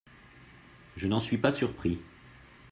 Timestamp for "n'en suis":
1.07-1.37